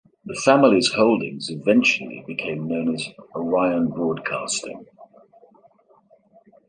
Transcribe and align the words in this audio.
The 0.25 0.33
family's 0.43 0.91
holdings 0.93 1.51
eventually 1.51 2.23
became 2.25 2.67
known 2.67 2.95
as 2.95 3.09
Orion 3.35 3.89
Broadcasting. 3.89 4.87